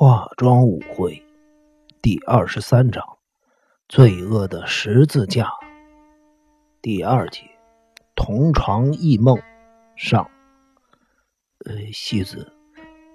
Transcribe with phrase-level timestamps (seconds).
[0.00, 1.24] 化妆舞会
[2.00, 3.02] 第二十三章：
[3.88, 5.50] 罪恶的十字架。
[6.80, 7.40] 第二节：
[8.14, 9.36] 同床异梦
[9.96, 10.30] 上。
[11.66, 12.52] 呃，戏子，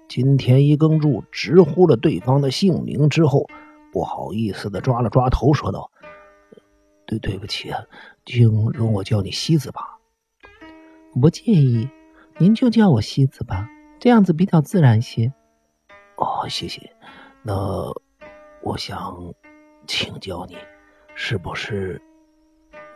[0.08, 3.48] 金田一耕助直呼了对方的姓名之后，
[3.90, 5.90] 不好意思的抓了抓头，说道
[7.08, 7.72] ：“对，对不起，
[8.26, 10.00] 请容我叫你西子吧。”
[11.18, 11.88] 不介意，
[12.36, 15.32] 您就叫我西子吧，这样子比较自然些。
[16.24, 16.90] 哦，谢谢。
[17.42, 17.54] 那
[18.62, 19.14] 我想
[19.86, 20.56] 请教你，
[21.14, 22.00] 是不是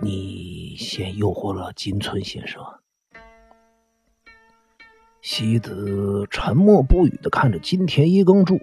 [0.01, 2.65] 你先诱惑了金村先生？
[5.21, 8.59] 西子沉默不语的看着金田一耕助，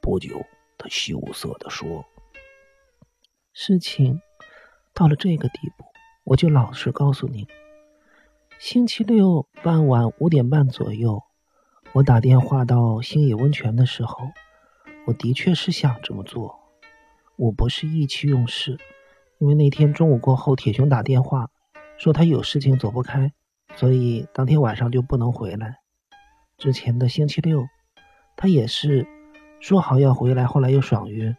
[0.00, 0.46] 不久，
[0.78, 2.04] 他羞涩的说
[3.52, 4.20] ：“事情
[4.92, 5.84] 到了这个地步，
[6.22, 7.44] 我就老实告诉您。
[8.60, 11.20] 星期六傍晚五点半左右。”
[11.94, 14.16] 我打电话到星野温泉的时候，
[15.06, 16.58] 我的确是想这么做。
[17.36, 18.76] 我不是意气用事，
[19.38, 21.50] 因为那天中午过后，铁雄打电话
[21.96, 23.32] 说他有事情走不开，
[23.76, 25.76] 所以当天晚上就不能回来。
[26.58, 27.64] 之前的星期六，
[28.36, 29.06] 他也是
[29.60, 31.36] 说好要回来，后来又爽约。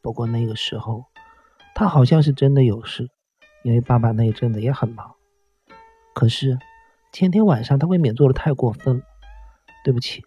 [0.00, 1.04] 不过那个时候，
[1.74, 3.10] 他好像是真的有事，
[3.62, 5.16] 因为爸爸那一阵子也很忙。
[6.14, 6.58] 可是
[7.12, 9.02] 前天晚上他未免做的太过分。
[9.88, 10.22] 对不起，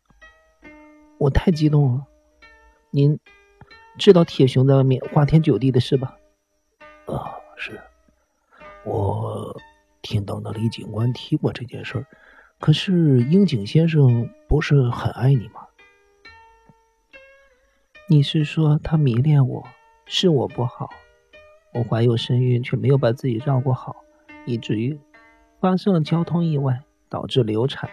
[1.20, 2.08] 我太激动了。
[2.90, 3.20] 您
[3.96, 6.18] 知道铁雄在外面花天酒地的事吧？
[7.06, 7.80] 啊，是。
[8.84, 9.56] 我
[10.02, 12.08] 听到了李警官提过这件事儿。
[12.60, 15.68] 可是樱井先生不是很爱你吗？
[18.10, 19.68] 你是说他迷恋我，
[20.08, 20.90] 是我不好？
[21.76, 23.98] 我怀有身孕，却没有把自己照顾好，
[24.48, 25.00] 以至于
[25.60, 27.88] 发生了交通意外，导致流产。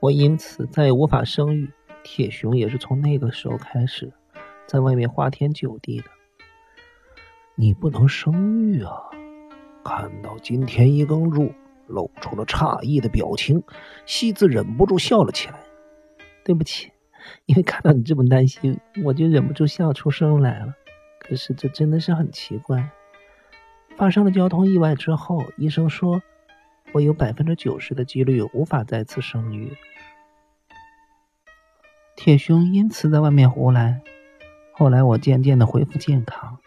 [0.00, 1.68] 我因此再也无法生育，
[2.04, 4.12] 铁雄也是从那个时候开始，
[4.66, 6.04] 在外面花天酒地的。
[7.56, 8.92] 你不能生育啊！
[9.84, 11.52] 看到金田一耕助
[11.88, 13.60] 露出了诧异的表情，
[14.06, 15.58] 西子忍不住笑了起来。
[16.44, 16.92] 对不起，
[17.46, 20.74] 因为看到你这么担心，我就忍不住笑出声来了。
[21.18, 22.88] 可是这真的是很奇怪。
[23.96, 26.22] 发生了交通意外之后，医生说。
[26.92, 29.76] 我有百分之九十的几率无法再次生育。
[32.16, 34.02] 铁雄因此在外面胡来。
[34.72, 36.58] 后来我渐渐的恢复健康，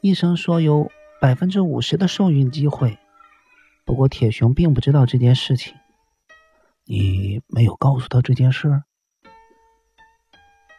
[0.00, 2.98] 医生说有百分之五十的受孕机会。
[3.84, 5.74] 不过铁雄并不知道这件事情。
[6.84, 8.82] 你没有告诉他这件事？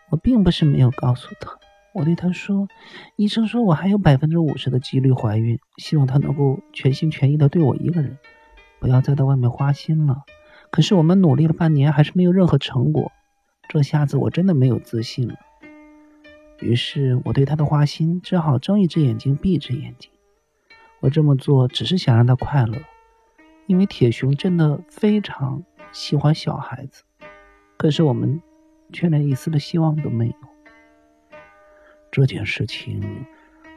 [0.10, 1.61] 我并不是没有告诉他。
[1.94, 2.68] 我对他说
[3.18, 8.18] ：“医生说我还有百分之五十的几率怀孕，希望他能够全心全意的对我一个人，
[8.80, 10.24] 不要再到外面花心了。”
[10.72, 13.12] 可是我们努力了半年，还是没有任何成果。
[13.68, 15.36] 这下子我真的没有自信了。
[16.62, 20.10] 于是我对他的花心只好睁一只眼睛闭一只眼睛。
[21.02, 22.78] 我这么做只是想让他快乐，
[23.68, 27.04] 因为铁雄真的非常喜欢小孩子。
[27.76, 28.42] 可是我们
[28.94, 30.34] 却连一丝的希望都没有。
[32.12, 33.26] 这件事情，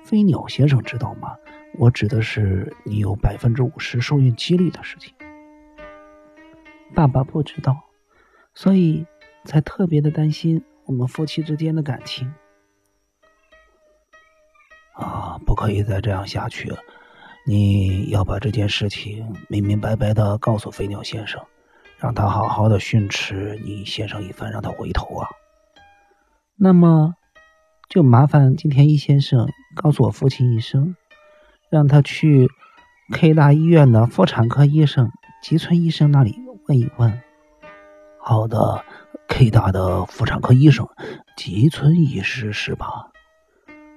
[0.04, 1.36] 飞鸟先生知道吗？
[1.78, 5.14] 我指的是你有百分之五十受孕几率的事情。
[6.94, 7.76] 爸爸不知道，
[8.54, 9.06] 所以
[9.44, 12.32] 才特别的担心我们夫妻之间的感情。
[14.92, 16.78] 啊，不可以再这样下去了！
[17.46, 21.44] 你要把这件事情明明白白的告诉飞鸟先生，
[21.98, 25.28] 让他好好的训斥你先生一番，让他回头啊。
[26.56, 27.14] 那么。
[27.94, 29.46] 就麻烦金田一先生
[29.76, 30.96] 告诉我父亲一声，
[31.70, 32.48] 让他去
[33.12, 36.34] K 大医院的妇产科医生吉村医生那里
[36.66, 37.20] 问一问。
[38.18, 38.82] 好的
[39.28, 40.88] ，K 大的妇产科医生
[41.36, 43.12] 吉村医师是吧？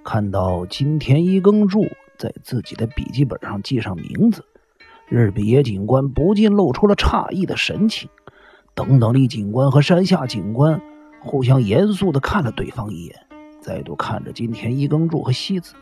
[0.03, 1.87] 看到金田一耕助
[2.19, 4.45] 在自己的笔记本上记上名字，
[5.09, 8.07] 日比野警官不禁露出了诧异的神情。
[8.75, 10.79] 等等，李警官和山下警官
[11.19, 13.26] 互相严肃的看了对方一眼。
[13.67, 15.75] 再度看着金田一耕助和西子，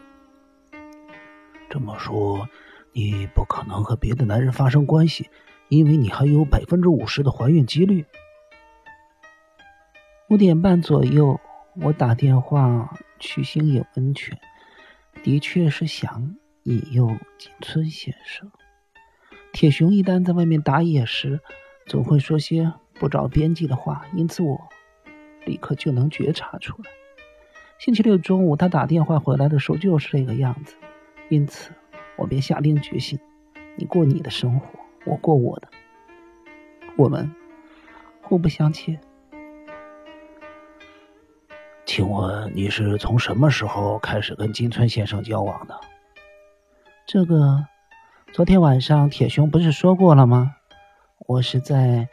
[1.70, 2.50] 这么说，
[2.94, 5.30] 你不可能和别的男人发生关系，
[5.70, 8.04] 因为你还有百分之五十的怀孕几率。
[10.32, 11.40] 五点半左右，
[11.76, 14.36] 我打电话去星野温泉，
[15.22, 18.52] 的确是想引诱金村先生。
[19.54, 21.40] 铁雄一旦在外面打野时，
[21.86, 24.60] 总会说些不着边际的话，因此我
[25.46, 26.90] 立刻就能觉察出来。
[27.78, 30.76] 星期六中午，他打电话回来的时候就是这个样子，
[31.30, 31.72] 因此
[32.18, 33.20] 我便下定决心：
[33.76, 34.68] 你过你的生活，
[35.06, 35.68] 我过我的，
[36.98, 37.30] 我们
[38.22, 39.00] 互不相欠。
[41.86, 45.80] 请问你是从什么时候开始跟金村先生交往的？
[47.06, 47.68] 这个，
[48.32, 50.56] 昨天晚上铁熊不是说过了吗？
[51.28, 52.08] 我是在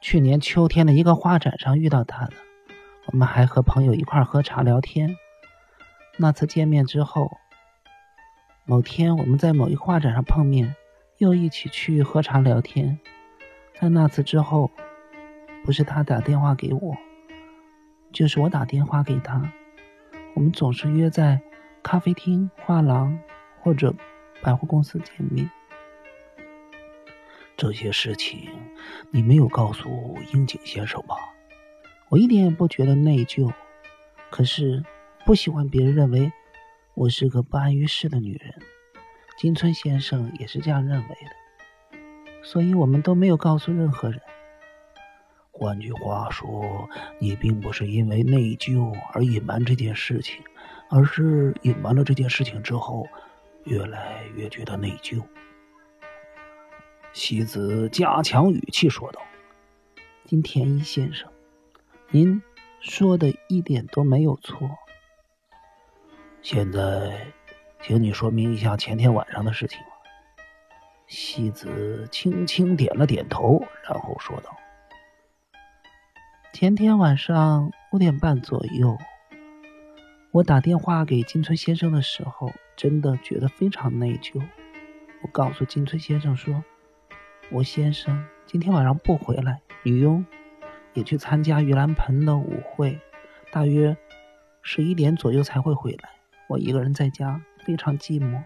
[0.00, 2.32] 去年秋天的一个画展上遇到他的，
[3.06, 5.16] 我们还和朋友一块喝茶聊天。
[6.16, 7.38] 那次见面之后，
[8.64, 10.76] 某天我们在某一画展上碰面，
[11.18, 12.98] 又一起去喝茶聊天。
[13.80, 14.70] 在那次之后，
[15.64, 16.96] 不是他打电话给我，
[18.12, 19.50] 就是我打电话给他。
[20.34, 21.40] 我们总是约在
[21.82, 23.18] 咖啡厅、画廊
[23.60, 23.94] 或者
[24.42, 25.50] 百货公司见面。
[27.56, 28.48] 这些事情
[29.10, 31.16] 你没有告诉樱井先生吧？
[32.10, 33.52] 我一点也不觉得内疚，
[34.30, 34.84] 可是
[35.24, 36.32] 不喜欢别人认为
[36.94, 38.52] 我是个不安于世的女人。
[39.38, 41.96] 金村先生也是这样认为的。
[42.42, 44.20] 所以我们都没有告诉任何人。
[45.52, 46.88] 换句话说，
[47.20, 50.42] 你并不是因为内疚而隐瞒这件事情，
[50.88, 53.06] 而是隐瞒了这件事情之后，
[53.66, 55.22] 越来越觉得内疚。
[57.12, 59.22] 西子加强语气说道
[60.26, 61.30] ：“金田一先生，
[62.12, 62.42] 您
[62.80, 64.68] 说的一点都没有错。
[66.42, 67.24] 现在，
[67.80, 69.78] 请你说明一下前天晚上的事情。”
[71.06, 74.56] 西子轻轻点了点头，然后说道
[76.52, 78.98] ：“前天晚上五点半左右，
[80.32, 84.42] 我打电话给金村先生的时候，真的觉得非常内疚。
[85.22, 86.64] 我告诉金村先生说，
[87.52, 90.26] 我先生今天晚上不回来，女佣
[90.94, 92.98] 也去参加盂兰盆的舞会，
[93.52, 93.96] 大约
[94.62, 96.10] 十一点左右才会回来。
[96.48, 98.42] 我一个人在家，非常寂寞，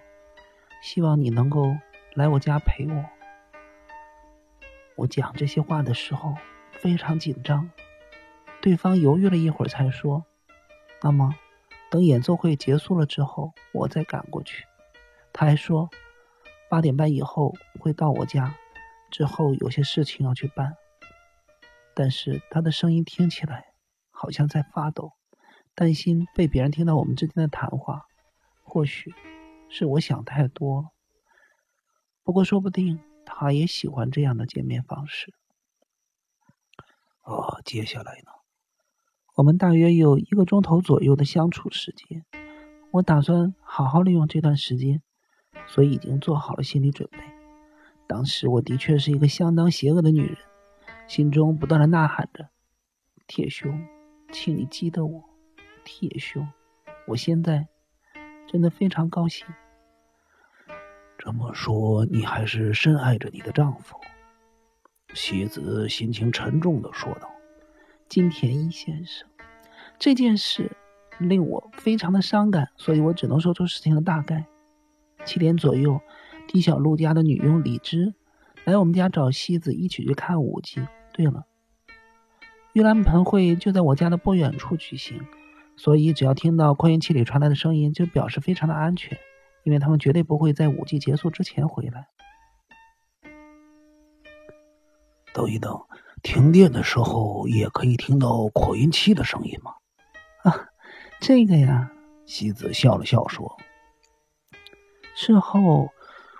[0.83, 1.77] 希望你能够。”
[2.15, 3.05] 来我家陪我。
[4.95, 6.37] 我讲这些话的时候
[6.71, 7.69] 非常紧张，
[8.61, 10.25] 对方犹豫了一会儿才说
[11.03, 11.35] ：“那么，
[11.91, 14.65] 等演奏会结束了之后，我再赶过去。”
[15.35, 15.91] 他还说
[16.71, 18.55] ：“八点半以后会到我家，
[19.11, 20.77] 之后有些事情要去办。”
[21.95, 23.67] 但是他的声音听起来
[24.11, 25.13] 好像在发抖，
[25.75, 28.03] 担心被别人听到我们之间的谈话。
[28.63, 29.15] 或许
[29.69, 30.89] 是我想太多了。
[32.23, 35.35] 不过，说不定他也喜欢这样的见面方式。
[37.23, 38.33] 哦，接下来呢？
[39.37, 42.25] 我们大约有一个钟头左右的相处时间。
[42.93, 45.03] 我打算好好利用这段时间，
[45.67, 47.19] 所以已经做好了心理准备。
[48.07, 50.37] 当时我的确是一个相当邪恶的女人，
[51.07, 52.49] 心中不断的呐喊着
[53.27, 53.87] ：“铁兄，
[54.33, 55.25] 请你记得我，
[55.85, 56.49] 铁兄。”
[57.07, 57.69] 我现在
[58.47, 59.47] 真的非常高兴。
[61.19, 63.99] 这么说，你还是深爱着你的丈夫？
[65.13, 67.31] 西子心情沉重的说道
[68.09, 69.29] ：“金田一先生，
[69.99, 70.73] 这件事
[71.19, 74.47] 令我非常的伤感，所以我只能说出事情的大概。
[75.25, 76.01] 七点左右，
[76.49, 78.15] 地小路家的女佣李枝
[78.73, 80.87] 来我们家找西子一起去看舞姬。
[81.13, 81.45] 对了，
[82.73, 85.21] 玉兰盆会就在我家的不远处举行，
[85.77, 89.19] 所以只要听到扩音器里传来的声音，就表示非常的安全。”
[89.65, 92.07] 因为他们绝对不会在舞季结束之前回来。
[95.33, 95.87] 等一等，
[96.23, 99.73] 停电的时候也可以听到扩音器的声音吗？
[100.43, 100.69] 啊，
[101.19, 101.91] 这个呀，
[102.27, 103.57] 西子笑了笑说。
[105.17, 105.89] 事后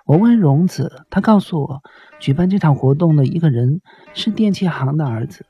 [0.05, 1.81] 我问荣子，他告诉我，
[2.19, 3.81] 举办这场活动的一个人
[4.13, 5.47] 是电器行的儿子。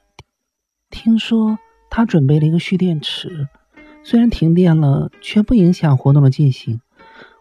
[0.90, 1.60] 听说
[1.90, 3.50] 他准备了一个蓄电池，
[4.02, 6.80] 虽然停电了，却不影响活动的进行。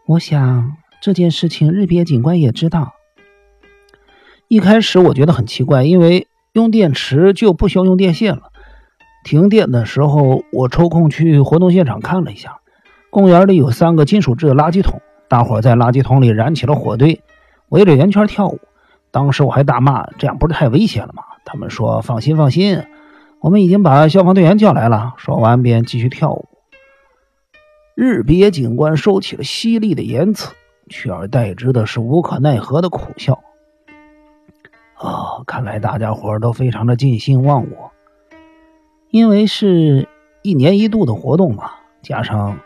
[0.08, 2.94] 我想这件事情，日别警官也知道。
[4.48, 8.50] 一开始我觉得很奇怪，因为用电池就不需要用电线了。
[9.22, 12.58] 停电的时候，我抽空去活动现场看了一下，
[13.08, 15.00] 公园里有三个金属制的垃圾桶，
[15.34, 17.20] 大伙在垃圾桶里燃起了火堆，
[17.70, 18.60] 围着圆圈跳舞。
[19.10, 22.84] 当时我还大骂：“这样不是太危险了吗？”他们说：“放心，放心，
[23.40, 26.46] 我们已经把消防队员叫来了。”说完便继续跳舞。
[27.96, 30.54] 日别警官收起了犀利的言辞，
[30.88, 33.40] 取而代之的是无可奈何的苦笑。
[34.94, 37.90] 啊，看来大家伙都非常的尽兴忘我，
[39.10, 40.08] 因为是
[40.42, 41.72] 一年一度的活动嘛，
[42.02, 42.60] 加上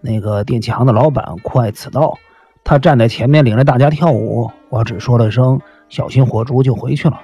[0.00, 2.18] 那个电器行的老板酷爱此道，
[2.64, 7.20] 他站在前面领着大家跳舞，我只说了声小心火烛就回去了。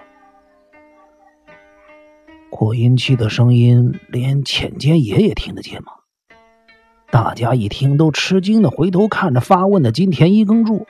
[2.51, 5.93] 扩音器的声音连浅间爷爷听得见吗？
[7.11, 10.87] 大家一听，都吃惊的回头看着发问的金田一耕助。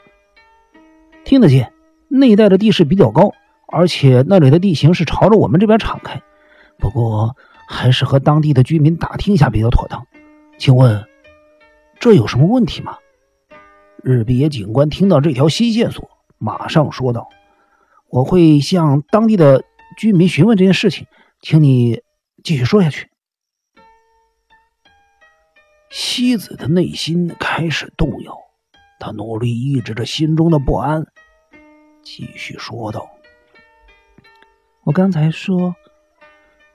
[1.25, 1.73] 听得见，
[2.09, 3.33] 那一带的地势比较高，
[3.66, 6.23] 而且那里的地形是朝着我们这边敞开。
[6.78, 10.07] 不过，还是和当地的居民打听一下比较妥当。
[10.57, 11.05] 请问
[11.99, 12.99] 这有什么问题吗？
[14.03, 17.29] 日比野警官听到这条新线索，马上说道
[18.09, 19.65] ：“我会向当地的
[19.97, 21.07] 居民询问这件事情，
[21.41, 22.03] 请你
[22.45, 23.09] 继续说下去。”
[25.91, 28.37] 西子的内心开始动摇，
[29.00, 31.07] 他努力抑制着心中的不安，
[32.03, 33.09] 继续说道
[34.85, 35.75] ：“我刚才说，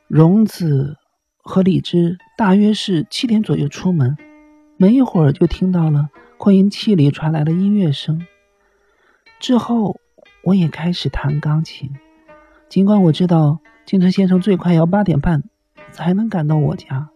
[0.08, 0.98] 荣子
[1.38, 4.18] 和李芝大约是七点左右出门，
[4.82, 6.10] 没一会儿就听到了
[6.40, 8.26] 扩音器里传来了音乐声。
[9.40, 10.00] 之后，
[10.44, 11.92] 我也开始弹钢琴，
[12.68, 15.44] 尽管我知道金村先生最快要八点半
[15.92, 17.10] 才能赶到我家。”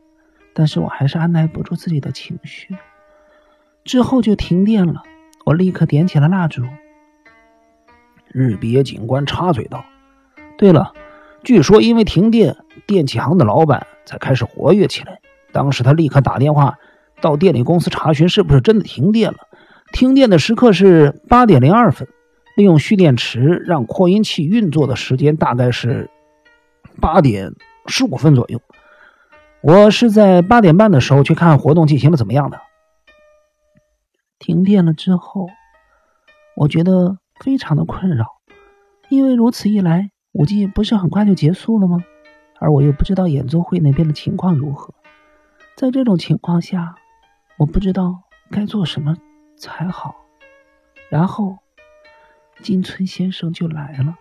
[0.53, 2.77] 但是我还是按耐不住自己的情绪，
[3.83, 5.01] 之后就停电了。
[5.43, 6.61] 我立刻点起了蜡烛。
[8.27, 9.83] 日比野警官插嘴道
[10.55, 10.93] ：“对了，
[11.43, 12.55] 据说因为停电，
[12.85, 15.19] 电器行的老板才开始活跃起来。
[15.51, 16.77] 当时他立刻打电话
[17.21, 19.37] 到电力公司查询是不是真的停电了。
[19.91, 22.07] 停电的时刻是八点零二分，
[22.55, 26.09] 利用蓄电池让扩音器运作的时间大概是
[26.99, 27.53] 八点
[27.87, 28.61] 十五分左右。”
[29.61, 32.59] 我是在八点半的时候去看活动进行的怎么样的。
[34.37, 35.47] 停电了之后，
[36.55, 38.25] 我觉得非常的困扰，
[39.09, 42.03] 因为如此一来，舞季不是很快就结束了吗？
[42.59, 44.93] 而我又不知道演奏会那边的情况如何。
[45.75, 46.95] 在这种情况下，
[47.57, 48.21] 我不知道
[48.51, 49.15] 该做什么
[49.57, 50.15] 才好。
[51.09, 51.57] 然后，
[52.61, 54.17] 金村先生就来了。